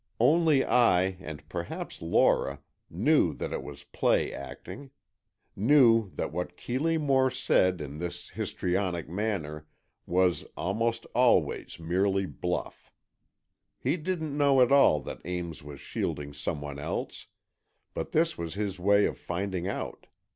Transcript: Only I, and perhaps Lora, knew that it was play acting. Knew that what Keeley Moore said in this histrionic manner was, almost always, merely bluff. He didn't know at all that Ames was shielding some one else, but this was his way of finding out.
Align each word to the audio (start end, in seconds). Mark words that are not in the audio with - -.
Only 0.19 0.65
I, 0.65 1.17
and 1.19 1.47
perhaps 1.47 2.01
Lora, 2.01 2.61
knew 2.89 3.35
that 3.35 3.53
it 3.53 3.61
was 3.61 3.83
play 3.83 4.33
acting. 4.33 4.89
Knew 5.55 6.09
that 6.15 6.31
what 6.33 6.57
Keeley 6.57 6.97
Moore 6.97 7.29
said 7.29 7.79
in 7.79 7.99
this 7.99 8.29
histrionic 8.29 9.07
manner 9.07 9.67
was, 10.07 10.43
almost 10.57 11.05
always, 11.13 11.79
merely 11.79 12.25
bluff. 12.25 12.91
He 13.77 13.95
didn't 13.95 14.35
know 14.35 14.59
at 14.61 14.71
all 14.71 15.01
that 15.01 15.21
Ames 15.23 15.61
was 15.61 15.79
shielding 15.79 16.33
some 16.33 16.61
one 16.61 16.79
else, 16.79 17.27
but 17.93 18.11
this 18.11 18.39
was 18.39 18.55
his 18.55 18.79
way 18.79 19.05
of 19.05 19.19
finding 19.19 19.67
out. 19.67 20.07